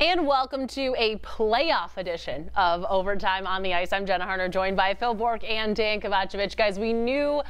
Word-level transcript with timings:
And 0.00 0.28
welcome 0.28 0.68
to 0.68 0.94
a 0.96 1.16
playoff 1.16 1.96
edition 1.96 2.52
of 2.54 2.84
Overtime 2.88 3.48
on 3.48 3.64
the 3.64 3.74
Ice. 3.74 3.92
I'm 3.92 4.06
Jenna 4.06 4.24
Harner, 4.24 4.48
joined 4.48 4.76
by 4.76 4.94
Phil 4.94 5.12
Bourque 5.12 5.42
and 5.42 5.74
Dan 5.74 6.00
Kovacevic. 6.00 6.56
Guys, 6.56 6.78
we 6.78 6.92
knew 6.92 7.42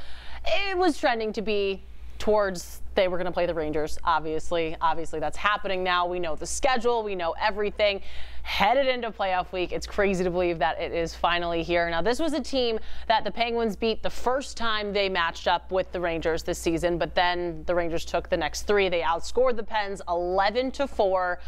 it 0.47 0.75
was 0.75 0.97
trending 0.97 1.31
to 1.33 1.43
be 1.43 1.83
towards 2.17 2.81
they 2.95 3.07
were 3.07 3.17
going 3.17 3.27
to 3.27 3.31
play 3.31 3.45
the 3.45 3.53
Rangers, 3.53 3.99
obviously. 4.03 4.75
Obviously, 4.81 5.19
that's 5.19 5.37
happening 5.37 5.83
now. 5.83 6.07
We 6.07 6.17
know 6.17 6.35
the 6.35 6.47
schedule, 6.47 7.03
we 7.03 7.13
know 7.13 7.35
everything. 7.39 8.01
Headed 8.41 8.87
into 8.87 9.11
playoff 9.11 9.51
week, 9.51 9.71
it's 9.71 9.85
crazy 9.85 10.23
to 10.23 10.31
believe 10.31 10.57
that 10.57 10.81
it 10.81 10.91
is 10.91 11.13
finally 11.13 11.61
here. 11.61 11.87
Now, 11.91 12.01
this 12.01 12.19
was 12.19 12.33
a 12.33 12.41
team 12.41 12.79
that 13.07 13.23
the 13.23 13.31
Penguins 13.31 13.75
beat 13.75 14.01
the 14.01 14.09
first 14.09 14.57
time 14.57 14.91
they 14.91 15.07
matched 15.07 15.47
up 15.47 15.71
with 15.71 15.91
the 15.91 16.01
Rangers 16.01 16.41
this 16.41 16.57
season, 16.57 16.97
but 16.97 17.13
then 17.13 17.63
the 17.67 17.75
Rangers 17.75 18.05
took 18.05 18.27
the 18.27 18.37
next 18.37 18.63
three. 18.63 18.89
They 18.89 19.01
outscored 19.01 19.55
the 19.55 19.61
Pens 19.63 20.01
11 20.07 20.71
to 20.71 20.87
4. 20.87 21.39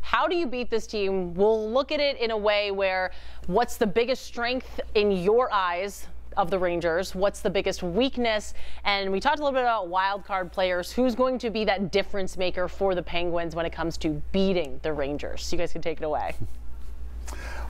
How 0.00 0.26
do 0.26 0.36
you 0.36 0.46
beat 0.46 0.70
this 0.70 0.86
team? 0.86 1.34
We'll 1.34 1.70
look 1.70 1.92
at 1.92 2.00
it 2.00 2.18
in 2.18 2.30
a 2.30 2.36
way 2.36 2.70
where 2.70 3.10
what's 3.46 3.76
the 3.76 3.86
biggest 3.86 4.24
strength 4.24 4.80
in 4.94 5.10
your 5.10 5.52
eyes 5.52 6.06
of 6.36 6.50
the 6.50 6.58
Rangers? 6.58 7.14
What's 7.14 7.40
the 7.40 7.50
biggest 7.50 7.82
weakness? 7.82 8.54
And 8.84 9.10
we 9.10 9.20
talked 9.20 9.40
a 9.40 9.42
little 9.42 9.56
bit 9.56 9.62
about 9.62 9.88
wild 9.88 10.24
card 10.24 10.52
players. 10.52 10.92
Who's 10.92 11.14
going 11.14 11.38
to 11.38 11.50
be 11.50 11.64
that 11.64 11.90
difference 11.90 12.36
maker 12.36 12.68
for 12.68 12.94
the 12.94 13.02
Penguins 13.02 13.54
when 13.54 13.66
it 13.66 13.72
comes 13.72 13.96
to 13.98 14.22
beating 14.32 14.78
the 14.82 14.92
Rangers? 14.92 15.44
So 15.44 15.56
you 15.56 15.58
guys 15.58 15.72
can 15.72 15.82
take 15.82 16.00
it 16.00 16.04
away. 16.04 16.34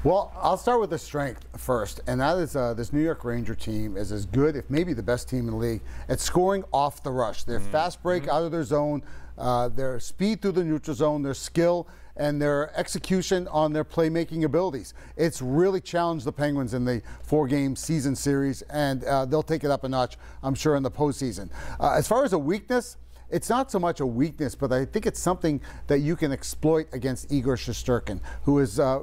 Well, 0.04 0.32
I'll 0.36 0.56
start 0.56 0.80
with 0.80 0.90
the 0.90 0.98
strength 0.98 1.44
first, 1.56 2.02
and 2.06 2.20
that 2.20 2.38
is 2.38 2.54
uh, 2.54 2.72
this 2.72 2.92
New 2.92 3.02
York 3.02 3.24
Ranger 3.24 3.56
team 3.56 3.96
is 3.96 4.12
as 4.12 4.26
good, 4.26 4.54
if 4.54 4.70
maybe 4.70 4.92
the 4.92 5.02
best 5.02 5.28
team 5.28 5.40
in 5.40 5.50
the 5.50 5.56
league, 5.56 5.80
at 6.08 6.20
scoring 6.20 6.62
off 6.72 7.02
the 7.02 7.10
rush. 7.10 7.42
Their 7.42 7.58
fast 7.58 8.00
break 8.00 8.28
out 8.28 8.44
of 8.44 8.52
their 8.52 8.62
zone, 8.62 9.02
uh, 9.36 9.70
their 9.70 9.98
speed 9.98 10.40
through 10.40 10.52
the 10.52 10.62
neutral 10.62 10.94
zone, 10.94 11.22
their 11.22 11.34
skill, 11.34 11.88
and 12.18 12.42
their 12.42 12.76
execution 12.78 13.48
on 13.48 13.72
their 13.72 13.84
playmaking 13.84 14.44
abilities. 14.44 14.92
It's 15.16 15.40
really 15.40 15.80
challenged 15.80 16.26
the 16.26 16.32
Penguins 16.32 16.74
in 16.74 16.84
the 16.84 17.00
four-game 17.22 17.76
season 17.76 18.16
series, 18.16 18.62
and 18.62 19.04
uh, 19.04 19.24
they'll 19.24 19.42
take 19.42 19.64
it 19.64 19.70
up 19.70 19.84
a 19.84 19.88
notch, 19.88 20.18
I'm 20.42 20.54
sure, 20.54 20.76
in 20.76 20.82
the 20.82 20.90
postseason. 20.90 21.48
Uh, 21.80 21.92
as 21.92 22.06
far 22.06 22.24
as 22.24 22.32
a 22.32 22.38
weakness, 22.38 22.96
it's 23.30 23.48
not 23.48 23.70
so 23.70 23.78
much 23.78 24.00
a 24.00 24.06
weakness, 24.06 24.54
but 24.54 24.72
I 24.72 24.84
think 24.84 25.06
it's 25.06 25.20
something 25.20 25.60
that 25.86 26.00
you 26.00 26.16
can 26.16 26.32
exploit 26.32 26.88
against 26.92 27.30
Igor 27.30 27.56
Shesterkin, 27.56 28.20
who 28.44 28.58
is 28.58 28.80
uh, 28.80 29.00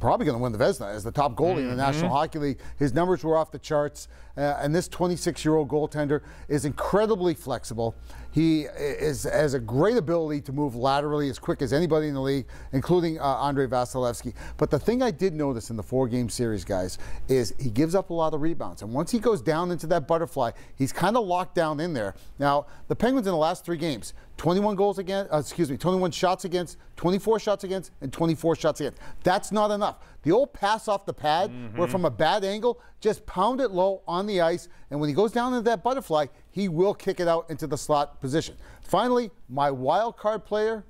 probably 0.00 0.26
going 0.26 0.36
to 0.36 0.42
win 0.42 0.52
the 0.52 0.58
Vezina 0.58 0.92
as 0.92 1.04
the 1.04 1.12
top 1.12 1.36
goalie 1.36 1.58
in 1.58 1.68
the 1.68 1.76
National 1.76 2.10
Hockey 2.10 2.38
League. 2.38 2.58
His 2.78 2.92
numbers 2.92 3.22
were 3.22 3.36
off 3.36 3.52
the 3.52 3.58
charts, 3.58 4.08
uh, 4.36 4.58
and 4.60 4.74
this 4.74 4.88
26-year-old 4.88 5.68
goaltender 5.68 6.22
is 6.48 6.64
incredibly 6.64 7.34
flexible. 7.34 7.94
He 8.32 8.62
is 8.62 9.24
has 9.24 9.54
a 9.54 9.58
great 9.60 9.96
ability 9.96 10.40
to 10.42 10.52
move 10.52 10.76
laterally 10.76 11.28
as 11.28 11.38
quick 11.38 11.62
as 11.62 11.72
anybody 11.72 12.08
in 12.08 12.14
the 12.14 12.20
league, 12.20 12.46
including 12.72 13.18
uh, 13.18 13.24
Andrei 13.24 13.66
Vasilevskiy. 13.66 14.34
But 14.56 14.70
the 14.70 14.78
thing 14.78 15.02
I 15.02 15.10
did 15.10 15.34
notice 15.34 15.70
in 15.70 15.76
the 15.76 15.82
four-game 15.82 16.28
series, 16.28 16.64
guys, 16.64 16.98
is 17.28 17.54
he 17.58 17.70
gives 17.70 17.94
up 17.94 18.10
a 18.10 18.14
lot 18.14 18.34
of 18.34 18.40
rebounds, 18.40 18.82
and 18.82 18.92
once 18.92 19.10
he 19.10 19.18
goes 19.18 19.42
down 19.42 19.70
into 19.70 19.86
that 19.88 20.06
butterfly, 20.06 20.52
he's 20.76 20.92
kind 20.92 21.16
of 21.16 21.26
locked 21.26 21.54
down 21.54 21.80
in 21.80 21.92
there. 21.92 22.14
Now, 22.38 22.66
the 22.88 22.96
Penguins 22.96 23.26
in 23.26 23.32
the 23.32 23.38
last 23.38 23.64
three 23.64 23.76
games, 23.76 24.14
21 24.36 24.74
goals 24.74 24.98
against, 24.98 25.32
uh, 25.32 25.38
excuse 25.38 25.70
me, 25.70 25.76
21 25.76 26.12
shots 26.12 26.44
against, 26.44 26.78
24 26.96 27.40
shots 27.40 27.64
against, 27.64 27.90
and 28.00 28.12
24 28.12 28.56
shots 28.56 28.80
against. 28.80 28.98
That's 29.22 29.52
not 29.52 29.70
enough. 29.70 29.98
The 30.22 30.32
old 30.32 30.52
pass 30.52 30.88
off 30.88 31.04
the 31.04 31.12
pad, 31.12 31.50
where 31.76 31.88
from 31.88 32.04
a 32.04 32.10
bad 32.10 32.44
angle, 32.44 32.80
just 33.00 33.24
pound 33.26 33.60
it 33.60 33.70
low 33.70 34.02
on 34.06 34.26
the 34.26 34.40
ice, 34.40 34.68
and 34.90 35.00
when 35.00 35.08
he 35.08 35.14
goes 35.14 35.32
down 35.32 35.52
into 35.52 35.64
that 35.64 35.82
butterfly, 35.82 36.26
he 36.50 36.68
will 36.68 36.94
kick 36.94 37.20
it 37.20 37.28
out 37.28 37.48
into 37.50 37.66
the 37.66 37.78
slot 37.78 38.20
position. 38.20 38.56
Finally, 38.82 39.30
my 39.48 39.70
wild 39.70 40.16
card 40.16 40.44
player, 40.44 40.84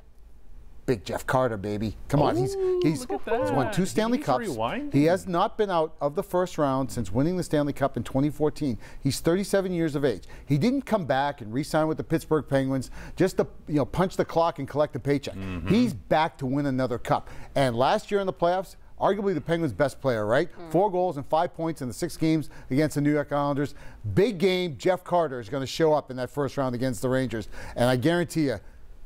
Big 0.87 1.05
Jeff 1.05 1.25
Carter, 1.25 1.57
baby. 1.57 1.97
Come 2.09 2.21
on, 2.21 2.37
he's 2.37 2.55
he's, 2.83 3.07
he's 3.07 3.07
won 3.27 3.73
two 3.73 3.83
he 3.83 3.87
Stanley 3.87 4.19
to 4.19 4.25
Cups. 4.25 4.49
rewind? 4.49 4.93
He 4.93 5.05
has 5.05 5.29
not 5.29 5.57
been 5.57 5.71
out 5.71 5.95
of 6.01 6.17
the 6.17 6.23
first 6.23 6.59
round 6.59 6.91
since 6.91 7.13
winning 7.13 7.37
the 7.37 7.45
Stanley 7.45 7.73
Cup 7.73 7.97
in 7.97 8.03
2014. 8.03 8.77
He's 9.01 9.21
37 9.21 9.73
years 9.73 9.95
of 9.95 10.05
age. 10.05 10.25
He 10.47 10.59
didn't 10.59 10.83
come 10.83 11.05
back 11.05 11.43
and 11.43 11.53
re-sign 11.53 11.87
with 11.87 11.97
the 11.97 12.03
Pittsburgh 12.03 12.45
Penguins 12.49 12.91
just 13.15 13.37
to 13.37 13.47
you 13.69 13.77
know 13.77 13.85
punch 13.85 14.17
the 14.17 14.25
clock 14.25 14.59
and 14.59 14.67
collect 14.67 14.97
a 14.97 14.99
paycheck. 14.99 15.37
Mm-hmm. 15.37 15.69
He's 15.69 15.95
back 15.95 16.37
to 16.39 16.47
win 16.47 16.67
another 16.67 16.99
cup. 16.99 17.29
And 17.55 17.77
last 17.77 18.11
year 18.11 18.19
in 18.19 18.27
the 18.27 18.33
playoffs, 18.33 18.75
arguably 19.01 19.35
the 19.35 19.41
Penguins' 19.41 19.73
best 19.73 20.01
player, 20.01 20.27
right? 20.27 20.49
Hmm. 20.51 20.71
Four 20.71 20.91
goals 20.91 21.17
and 21.17 21.27
five 21.27 21.55
points 21.55 21.83
in 21.83 21.89
the 21.89 21.95
six 21.95 22.17
games 22.17 22.51
against 22.71 22.95
the 22.97 23.01
New 23.01 23.13
York 23.13 23.33
Islanders. 23.33 23.75
Big 24.15 24.39
game. 24.39 24.77
Jeff 24.79 25.03
Carter 25.05 25.41
is 25.41 25.49
going 25.49 25.63
to 25.63 25.67
show 25.67 25.93
up 25.93 26.11
in 26.11 26.17
that 26.17 26.31
first 26.31 26.57
round 26.57 26.75
against 26.75 27.03
the 27.03 27.09
Rangers, 27.09 27.49
and 27.77 27.89
I 27.89 27.97
guarantee 27.97 28.45
you, 28.47 28.61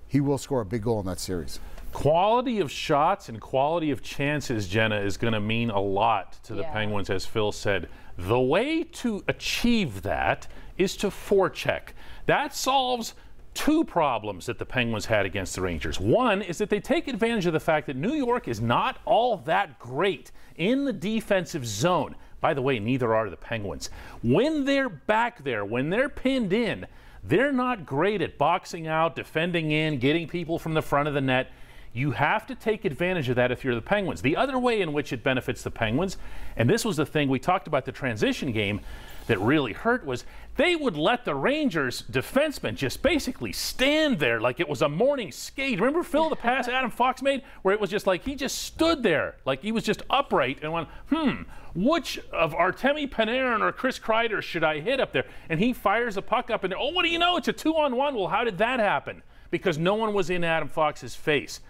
he 0.07 0.21
will 0.21 0.39
score 0.39 0.61
a 0.61 0.65
big 0.67 0.83
goal 0.83 1.01
in 1.01 1.07
that 1.07 1.19
series. 1.19 1.59
Quality 1.93 2.59
of 2.61 2.71
shots 2.71 3.29
and 3.29 3.41
quality 3.41 3.91
of 3.93 4.03
chances, 4.03 4.67
Jenna, 4.69 4.97
is 5.01 5.17
going 5.17 5.33
to 5.33 5.41
mean 5.41 5.71
a 5.71 5.81
lot 5.81 6.43
to 6.45 6.55
the 6.55 6.63
Yeah. 6.63 6.73
Penguins, 6.73 7.09
as 7.09 7.25
Phil 7.25 7.53
said. 7.53 7.89
The 8.19 8.39
way 8.41 8.83
to 8.85 9.23
achieve 9.29 10.03
that 10.03 10.49
is 10.77 10.97
to 10.99 11.09
forecheck. 11.09 11.91
That 12.27 12.55
solves 12.55 13.15
two 13.55 13.85
problems 13.85 14.47
that 14.47 14.59
the 14.59 14.67
Penguins 14.67 15.07
had 15.07 15.25
against 15.25 15.55
the 15.55 15.63
Rangers. 15.63 15.99
One 15.99 16.43
is 16.43 16.59
that 16.59 16.71
they 16.71 16.81
take 16.81 17.09
advantage 17.09 17.47
of 17.47 17.53
the 17.53 17.61
fact 17.61 17.87
that 17.87 17.97
New 17.97 18.13
York 18.13 18.49
is 18.49 18.61
not 18.61 18.99
all 19.05 19.39
that 19.39 19.79
great 19.79 20.33
in 20.57 20.85
the 20.85 20.93
defensive 20.93 21.67
zone. 21.67 22.17
By 22.41 22.53
the 22.53 22.63
way, 22.63 22.79
neither 22.79 23.15
are 23.15 23.31
the 23.31 23.37
Penguins. 23.37 23.89
When 24.23 24.65
they're 24.65 24.91
back 24.91 25.45
there, 25.45 25.65
when 25.65 25.89
they're 25.89 26.09
pinned 26.09 26.53
in, 26.53 26.87
they're 27.23 27.53
not 27.53 27.87
great 27.87 28.21
at 28.21 28.37
boxing 28.37 28.87
out, 28.87 29.17
defending 29.17 29.71
in, 29.71 29.99
getting 29.99 30.29
people 30.29 30.59
from 30.59 30.75
the 30.75 30.83
front 30.83 31.09
of 31.09 31.15
the 31.15 31.23
net. 31.23 31.51
You 31.97 32.11
have 32.11 32.45
to 32.49 32.57
take 32.57 32.85
advantage 32.85 33.29
of 33.29 33.37
that 33.37 33.53
if 33.53 33.65
you're 33.65 33.77
the 33.77 33.81
Penguins. 33.81 34.21
The 34.21 34.37
other 34.37 34.59
way 34.59 34.81
in 34.81 34.93
which 34.93 35.13
it 35.13 35.23
benefits 35.23 35.63
the 35.63 35.71
Penguins, 35.71 36.17
and 36.57 36.69
this 36.69 36.85
was 36.85 36.97
the 36.97 37.07
thing 37.07 37.29
we 37.29 37.39
talked 37.39 37.69
about 37.69 37.85
the 37.85 37.93
transition 37.93 38.51
game 38.51 38.81
that 39.29 39.39
really 39.41 39.73
hurt, 39.73 40.05
was 40.05 40.25
they 40.57 40.75
would 40.75 40.97
let 40.97 41.25
the 41.25 41.37
Rangers 41.37 42.03
defensemen 42.11 42.75
just 42.75 43.01
basically 43.01 43.53
stand 43.53 44.19
there 44.19 44.41
like 44.41 44.59
it 44.59 44.69
was 44.69 44.83
a 44.83 44.89
morning 44.89 45.31
skate. 45.31 45.79
Remember, 45.79 46.03
Phil, 46.03 46.29
the 46.29 46.35
pass 46.35 46.67
Adam 46.67 46.91
Fox 46.91 47.23
made, 47.23 47.43
where 47.63 47.73
it 47.73 47.81
was 47.81 47.91
just 47.91 48.09
like 48.09 48.25
he 48.25 48.35
just 48.35 48.59
stood 48.59 49.05
there, 49.05 49.37
like 49.45 49.63
he 49.63 49.71
was 49.71 49.85
just 49.85 50.03
upright 50.11 50.59
and 50.63 50.73
went, 50.73 50.89
hmm, 51.11 51.43
which 51.77 52.19
of 52.33 52.55
Artemi 52.55 53.09
Panarin 53.09 53.61
or 53.61 53.71
Chris 53.71 54.01
Kreider 54.01 54.43
should 54.43 54.65
I 54.65 54.81
hit 54.81 54.99
up 54.99 55.13
there? 55.13 55.27
And 55.49 55.61
he 55.61 55.73
fires 55.73 56.17
a 56.17 56.23
puck 56.23 56.51
up, 56.51 56.65
and 56.65 56.75
oh, 56.75 56.89
what 56.89 57.05
do 57.05 57.09
you 57.09 57.21
know? 57.21 57.37
It's 57.37 57.47
a 57.47 57.53
two 57.53 57.77
on 57.77 57.95
one. 57.95 58.17
Well, 58.17 58.29
how 58.29 58.43
did 58.43 58.59
that 58.59 58.81
happen? 58.81 59.23
Because 59.53 59.79
no 59.79 59.95
one 59.95 60.13
was 60.13 60.29
in 60.29 60.43
Adam 60.43 60.69
Fox's 60.69 61.15
face. 61.15 61.61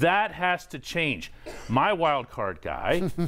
That 0.00 0.32
has 0.32 0.66
to 0.68 0.78
change. 0.78 1.32
My 1.68 1.92
wild 1.92 2.30
card 2.30 2.60
guy, 2.62 3.10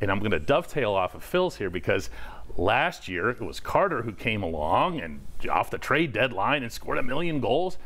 and 0.00 0.10
I'm 0.10 0.18
going 0.18 0.30
to 0.30 0.38
dovetail 0.38 0.92
off 0.92 1.14
of 1.14 1.22
Phil's 1.22 1.56
here 1.56 1.70
because 1.70 2.10
last 2.56 3.08
year 3.08 3.30
it 3.30 3.40
was 3.40 3.60
Carter 3.60 4.02
who 4.02 4.12
came 4.12 4.42
along 4.42 5.00
and 5.00 5.20
off 5.50 5.70
the 5.70 5.78
trade 5.78 6.12
deadline 6.12 6.62
and 6.62 6.72
scored 6.72 6.98
a 6.98 7.02
million 7.02 7.40
goals. 7.40 7.78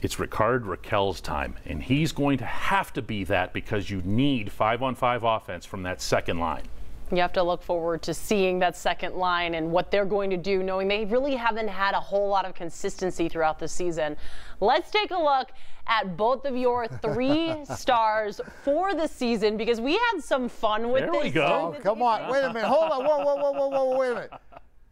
It's 0.00 0.18
Rickard 0.18 0.64
Rakell's 0.64 1.20
time, 1.20 1.56
and 1.64 1.82
he's 1.82 2.12
going 2.12 2.38
to 2.38 2.44
have 2.44 2.92
to 2.92 3.02
be 3.02 3.24
that 3.24 3.52
because 3.52 3.90
you 3.90 4.00
need 4.04 4.52
five 4.52 4.80
on 4.80 4.94
five 4.94 5.24
offense 5.24 5.66
from 5.66 5.82
that 5.82 6.00
second 6.00 6.38
line. 6.38 6.62
You 7.10 7.22
have 7.22 7.32
to 7.34 7.42
look 7.42 7.62
forward 7.62 8.02
to 8.02 8.14
seeing 8.14 8.58
that 8.58 8.76
second 8.76 9.14
line 9.14 9.54
and 9.54 9.70
what 9.70 9.90
they're 9.90 10.04
going 10.04 10.30
to 10.30 10.36
do, 10.36 10.62
knowing 10.62 10.88
they 10.88 11.04
really 11.04 11.34
haven't 11.34 11.68
had 11.68 11.94
a 11.94 12.00
whole 12.00 12.28
lot 12.28 12.44
of 12.44 12.54
consistency 12.54 13.28
throughout 13.28 13.58
the 13.58 13.68
season. 13.68 14.16
Let's 14.60 14.90
take 14.90 15.10
a 15.10 15.18
look 15.18 15.50
at 15.86 16.16
both 16.16 16.44
of 16.44 16.56
your 16.56 16.86
three 17.02 17.54
stars 17.76 18.40
for 18.62 18.94
the 18.94 19.06
season 19.06 19.56
because 19.56 19.80
we 19.80 19.92
had 19.92 20.20
some 20.20 20.48
fun 20.48 20.90
with 20.90 21.02
There 21.02 21.12
this. 21.12 21.20
There 21.20 21.24
we 21.24 21.30
go. 21.30 21.74
Oh, 21.76 21.80
come 21.80 22.02
on. 22.02 22.30
Wait 22.30 22.44
a 22.44 22.52
minute. 22.52 22.68
Hold 22.68 22.92
on. 22.92 23.04
Whoa, 23.04 23.18
whoa, 23.24 23.36
whoa, 23.36 23.52
whoa, 23.52 23.68
whoa, 23.68 23.98
wait 23.98 24.10
a 24.10 24.14
minute. 24.14 24.32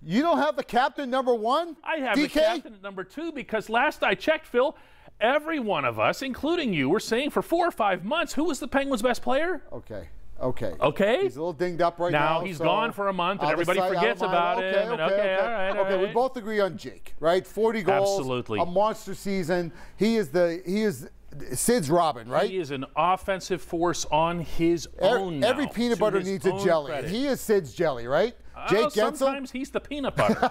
You 0.02 0.22
don't 0.22 0.38
have 0.38 0.56
the 0.56 0.64
captain 0.64 1.10
number 1.10 1.34
one? 1.34 1.76
I 1.82 1.96
have 1.96 2.16
DK? 2.16 2.22
the 2.22 2.28
captain 2.28 2.74
at 2.74 2.82
number 2.82 3.02
two 3.04 3.32
because 3.32 3.68
last 3.68 4.04
I 4.04 4.14
checked, 4.14 4.46
Phil, 4.46 4.76
every 5.20 5.58
one 5.58 5.84
of 5.84 5.98
us, 5.98 6.22
including 6.22 6.72
you, 6.72 6.88
were 6.88 7.00
saying 7.00 7.30
for 7.30 7.42
four 7.42 7.66
or 7.66 7.72
five 7.72 8.04
months 8.04 8.34
who 8.34 8.44
was 8.44 8.60
the 8.60 8.68
Penguins' 8.68 9.02
best 9.02 9.22
player. 9.22 9.62
Okay. 9.72 10.08
Okay. 10.40 10.74
Okay. 10.80 11.22
He's 11.22 11.36
a 11.36 11.40
little 11.40 11.52
dinged 11.52 11.80
up 11.80 11.98
right 11.98 12.12
now. 12.12 12.38
Now 12.40 12.44
he's 12.44 12.58
so 12.58 12.64
gone 12.64 12.92
for 12.92 13.08
a 13.08 13.12
month 13.12 13.42
and 13.42 13.50
everybody 13.50 13.80
forgets 13.80 14.20
about 14.20 14.58
okay, 14.58 14.82
him, 14.82 14.92
Okay, 14.92 15.02
okay, 15.02 15.14
okay, 15.14 15.36
all 15.40 15.50
right, 15.50 15.76
all 15.76 15.86
okay. 15.86 16.06
We 16.06 16.12
both 16.12 16.36
agree 16.36 16.60
on 16.60 16.76
Jake, 16.76 17.14
right? 17.20 17.46
40 17.46 17.82
goals. 17.82 18.20
Absolutely. 18.20 18.60
A 18.60 18.66
monster 18.66 19.14
season. 19.14 19.72
He 19.96 20.16
is 20.16 20.28
the 20.28 20.62
he 20.66 20.82
is 20.82 21.08
Sid's 21.52 21.90
Robin, 21.90 22.28
right? 22.28 22.50
He 22.50 22.58
is 22.58 22.70
an 22.70 22.84
offensive 22.96 23.62
force 23.62 24.06
on 24.10 24.40
his 24.40 24.88
own. 25.00 25.40
now, 25.40 25.48
Every 25.48 25.66
peanut 25.68 25.98
butter 25.98 26.22
needs 26.22 26.46
a 26.46 26.52
jelly. 26.62 26.90
credit. 26.90 27.10
He 27.10 27.26
is 27.26 27.40
Sid's 27.40 27.74
jelly, 27.74 28.06
right? 28.06 28.34
Oh, 28.68 28.74
Jake 28.74 28.86
Guentzel. 28.92 29.16
sometimes 29.16 29.50
he's 29.50 29.70
the 29.70 29.80
peanut 29.80 30.16
butter. 30.16 30.50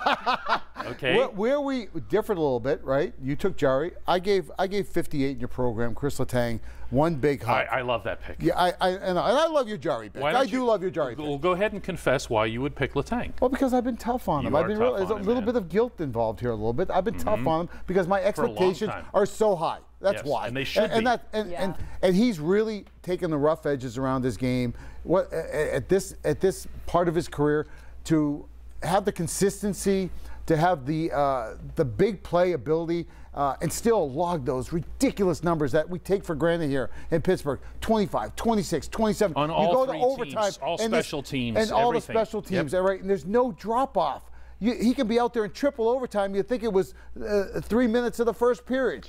okay. 0.85 1.15
Where, 1.15 1.29
where 1.29 1.61
we 1.61 1.87
differed 2.09 2.37
a 2.37 2.41
little 2.41 2.59
bit, 2.59 2.83
right? 2.83 3.13
You 3.21 3.35
took 3.35 3.57
Jarry. 3.57 3.91
I 4.07 4.19
gave 4.19 4.51
I 4.57 4.67
gave 4.67 4.87
58 4.87 5.31
in 5.31 5.39
your 5.39 5.47
program. 5.47 5.95
Chris 5.95 6.17
Letang, 6.17 6.59
one 6.89 7.15
big 7.15 7.43
I, 7.43 7.65
hug. 7.65 7.67
I 7.71 7.81
love 7.81 8.03
that 8.03 8.21
pick. 8.21 8.37
yeah, 8.39 8.57
I, 8.57 8.73
I 8.79 8.89
and, 8.89 9.19
I 9.19 9.29
and 9.29 9.37
I 9.37 9.47
love 9.47 9.67
your 9.67 9.77
Jarry 9.77 10.09
pick. 10.09 10.23
I 10.23 10.31
don't 10.31 10.51
you- 10.51 10.65
love 10.65 10.81
your 10.81 10.91
Jarry 10.91 11.15
Well, 11.15 11.33
pick. 11.33 11.41
go 11.41 11.51
ahead 11.51 11.73
and 11.73 11.83
confess 11.83 12.29
why 12.29 12.45
you 12.45 12.61
would 12.61 12.75
pick 12.75 12.93
Letang. 12.93 13.33
Well, 13.39 13.49
because 13.49 13.73
I've 13.73 13.83
been 13.83 13.97
tough 13.97 14.27
on 14.29 14.45
him. 14.45 14.53
You 14.53 14.59
I've 14.59 14.67
been 14.67 14.79
real, 14.79 14.95
there's 14.95 15.09
a 15.09 15.15
little 15.15 15.35
man. 15.35 15.45
bit 15.45 15.55
of 15.55 15.69
guilt 15.69 15.99
involved 15.99 16.39
here, 16.39 16.51
a 16.51 16.55
little 16.55 16.73
bit. 16.73 16.89
I've 16.89 17.05
been 17.05 17.17
tough 17.17 17.39
mm-hmm. 17.39 17.47
on 17.47 17.61
him 17.61 17.69
because 17.87 18.07
my 18.07 18.21
expectations 18.21 18.91
are 19.13 19.25
so 19.25 19.55
high. 19.55 19.79
That's 20.01 20.17
Yes, 20.17 20.25
why. 20.25 20.47
and 20.47 20.55
they 20.55 20.63
should 20.63 20.83
and, 20.83 20.91
and 20.93 21.01
be. 21.01 21.05
That, 21.05 21.27
and, 21.33 21.51
Yeah. 21.51 21.63
and 21.63 21.75
and 22.03 22.15
he's 22.15 22.39
really 22.39 22.85
taken 23.01 23.31
the 23.31 23.37
rough 23.37 23.65
edges 23.65 23.97
around 23.97 24.21
this 24.21 24.37
game. 24.37 24.73
What 25.03 25.31
at 25.33 25.89
this 25.89 26.15
at 26.23 26.39
this 26.41 26.67
part 26.85 27.07
of 27.07 27.15
his 27.15 27.27
career 27.27 27.65
to 28.05 28.47
have 28.83 29.05
the 29.05 29.11
consistency, 29.11 30.09
to 30.45 30.55
have 30.57 30.85
the 30.85 31.11
uh, 31.11 31.55
the 31.75 31.85
big 31.85 32.23
play 32.23 32.53
ability. 32.53 33.05
Uh, 33.33 33.53
and 33.61 33.73
still 33.73 34.09
log 34.09 34.45
those 34.45 34.71
ridiculous 34.71 35.43
numbers 35.43 35.73
that 35.73 35.89
we 35.89 35.99
take 35.99 36.23
for 36.23 36.35
granted 36.35 36.69
here 36.69 36.89
in 37.11 37.21
Pittsburgh 37.21 37.59
25, 37.81 38.33
26, 38.37 38.87
27. 38.87 39.35
On 39.35 39.49
you 39.49 39.53
all 39.53 39.85
go 39.85 39.91
to 39.91 39.99
overtime. 39.99 40.43
teams, 40.43 40.57
all 40.59 40.77
and 40.79 40.93
this- 40.93 41.05
special 41.05 41.21
teams, 41.21 41.57
And 41.57 41.69
all 41.73 41.89
everything. 41.89 42.13
the 42.15 42.19
special 42.25 42.39
Yep. 42.39 42.47
teams, 42.49 42.73
all 42.73 42.81
right? 42.83 43.01
And 43.01 43.09
there's 43.09 43.25
no 43.25 43.51
drop 43.51 43.97
off. 43.97 44.31
You, 44.61 44.73
he 44.75 44.93
can 44.93 45.05
be 45.05 45.19
out 45.19 45.33
there 45.33 45.43
in 45.43 45.51
triple 45.51 45.89
overtime. 45.89 46.33
You 46.33 46.43
think 46.43 46.63
it 46.63 46.71
was 46.71 46.93
uh, 47.21 47.59
three 47.59 47.87
minutes 47.87 48.21
of 48.21 48.25
the 48.25 48.33
first 48.33 48.65
period. 48.65 49.05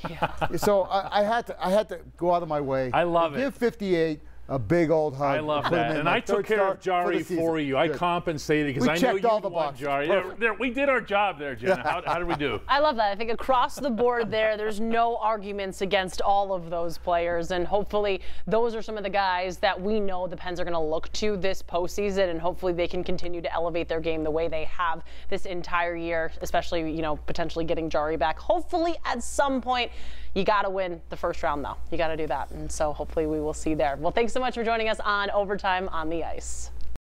so 0.56 0.82
I, 0.90 1.20
I 1.20 1.22
had 1.22 1.46
to 1.46 1.64
I 1.64 1.70
had 1.70 1.88
to 1.90 2.00
go 2.16 2.34
out 2.34 2.43
of 2.43 2.48
my 2.48 2.60
way. 2.60 2.90
I 2.93 3.04
love 3.04 3.37
it. 3.37 3.38
Give 3.38 3.54
58 3.54 4.22
a 4.48 4.58
big 4.58 4.90
old 4.90 5.16
hug. 5.16 5.37
I 5.37 5.40
love 5.40 5.64
Put 5.64 5.72
that. 5.72 5.96
And 5.96 6.04
my 6.04 6.16
I 6.16 6.20
took 6.20 6.46
care 6.46 6.69
of 6.69 6.81
star 6.81 7.04
for 7.04 7.12
Jarry 7.12 7.22
for 7.25 7.58
you. 7.58 7.76
I 7.76 7.88
Good. 7.88 7.96
compensated 7.96 8.75
because 8.75 8.88
I 8.88 8.94
know 8.94 9.00
checked 9.00 9.22
you 9.22 9.28
all 9.28 9.40
the 9.40 9.48
want 9.48 9.66
boxes. 9.72 9.81
Jarry. 9.87 10.06
There- 10.06 10.34
there- 10.38 10.54
we 10.54 10.70
did 10.70 10.88
our 10.88 11.00
job 11.00 11.38
there, 11.38 11.54
Jenna. 11.56 11.82
How, 11.82 12.02
how 12.06 12.19
did 12.19 12.28
we 12.28 12.34
do? 12.37 12.60
I 12.69 12.78
love 12.78 12.96
that. 12.96 13.10
I 13.10 13.16
think 13.16 13.31
across 13.32 13.76
the 13.76 13.90
board 13.90 14.31
there, 14.31 14.56
there's 14.56 14.81
no 14.81 15.16
arguments 15.16 15.81
against 15.82 16.20
all 16.22 16.52
of 16.52 16.70
those 16.70 16.96
players. 16.98 17.50
And 17.50 17.66
hopefully, 17.66 18.20
those 18.46 18.75
are 18.75 18.82
some 18.82 18.96
of 18.96 19.02
the 19.02 19.10
guys 19.10 19.58
that 19.58 19.81
we 19.81 19.98
know 20.00 20.26
the 20.28 20.37
Pens 20.37 20.60
are 20.60 20.64
going 20.64 20.75
to 20.75 20.78
look 20.81 21.12
to 21.14 21.37
this 21.37 21.62
postseason. 21.62 22.31
And 22.31 22.40
hopefully, 22.40 22.72
they 22.72 22.87
can 22.88 23.02
continue 23.02 23.40
to 23.43 23.52
elevate 23.52 23.88
their 23.88 24.00
game 24.00 24.22
the 24.22 24.31
way 24.31 24.46
they 24.48 24.64
have 24.64 25.02
this 25.28 25.46
entire 25.46 25.96
year, 25.96 26.31
especially, 26.40 26.90
you 26.93 27.02
know, 27.02 27.16
potentially 27.16 27.64
getting 27.64 27.90
Jarry 27.90 28.16
back. 28.16 28.38
Hopefully, 28.38 28.96
at 29.04 29.22
some 29.22 29.60
point, 29.60 29.90
you 30.34 30.44
got 30.44 30.62
to 30.62 30.70
win 30.70 31.00
the 31.08 31.16
first 31.16 31.43
round, 31.43 31.64
though. 31.64 31.76
You 31.90 31.96
got 31.98 32.08
to 32.08 32.16
do 32.16 32.26
that. 32.26 32.50
And 32.50 32.70
so 32.70 32.93
hopefully, 32.93 33.26
we 33.26 33.40
will 33.40 33.54
see 33.54 33.75
there. 33.75 33.96
Well, 33.98 34.12
thanks 34.12 34.35
so 34.36 34.40
much 34.40 34.54
for 34.54 34.62
joining 34.62 34.90
us 34.90 35.00
on 35.00 35.30
Overtime 35.30 35.88
on 35.88 36.10
the 36.10 36.22
Ice. 36.22 36.70